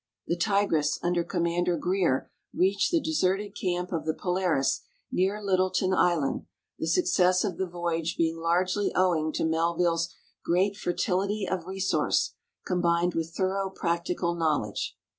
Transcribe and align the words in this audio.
The 0.25 0.35
Tigress, 0.35 0.97
under 1.03 1.23
Commander 1.23 1.77
Greer, 1.77 2.31
reached 2.55 2.89
the 2.89 2.99
deserted 2.99 3.53
camp 3.55 3.91
of 3.91 4.03
the 4.07 4.15
Polaris, 4.15 4.81
near 5.11 5.39
Littleton 5.43 5.93
island, 5.93 6.47
the 6.79 6.87
suc 6.87 7.05
cess 7.05 7.43
of 7.43 7.59
the 7.59 7.67
voyage 7.67 8.17
being 8.17 8.37
largely 8.37 8.91
owing 8.95 9.31
to 9.33 9.45
Melville's" 9.45 10.11
great 10.43 10.75
fer 10.75 10.93
tility 10.93 11.47
of 11.47 11.67
resource, 11.67 12.33
combined 12.65 13.13
with 13.13 13.35
thorough 13.35 13.69
practical 13.69 14.33
knowledge." 14.33 14.97